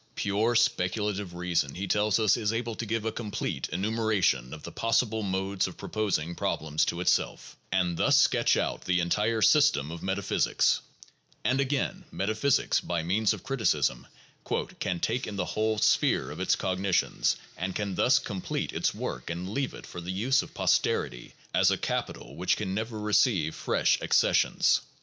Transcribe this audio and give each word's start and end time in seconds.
"Pure 0.15 0.55
speculative 0.55 1.35
reason," 1.35 1.75
he 1.75 1.85
tells 1.85 2.17
us, 2.17 2.35
"is 2.35 2.51
able 2.51 2.73
to 2.73 2.87
give 2.87 3.05
a 3.05 3.11
complete 3.11 3.69
enumeration 3.69 4.51
of 4.51 4.63
the 4.63 4.71
possible 4.71 5.21
modes 5.21 5.67
of 5.67 5.77
pro 5.77 5.89
posing 5.89 6.33
problems 6.33 6.83
to 6.85 6.99
itself, 7.01 7.55
and 7.71 7.97
thus 7.97 8.17
sketch 8.17 8.57
out 8.57 8.85
the 8.85 8.99
entire 8.99 9.43
system 9.43 9.91
of 9.91 10.01
metaphysics"; 10.01 10.81
and 11.43 11.61
again, 11.61 12.03
metaphysics, 12.11 12.79
by 12.81 13.03
means 13.03 13.31
of 13.31 13.43
criticism, 13.43 14.07
"can 14.79 14.99
take 14.99 15.27
in 15.27 15.35
the 15.35 15.45
whole 15.53 15.77
sphere 15.77 16.31
of 16.31 16.39
its 16.39 16.55
cognitions, 16.55 17.35
and 17.55 17.75
can 17.75 17.93
thus 17.93 18.17
complete 18.17 18.73
its 18.73 18.95
work, 18.95 19.29
and 19.29 19.51
leave 19.51 19.75
it 19.75 19.85
for 19.85 20.01
the 20.01 20.09
use 20.11 20.41
of 20.41 20.55
posterity, 20.55 21.35
as 21.53 21.69
a 21.69 21.77
capital 21.77 22.35
which 22.35 22.57
can 22.57 22.73
never 22.73 22.99
receive 22.99 23.53
fresh 23.53 24.01
accessions. 24.01 24.81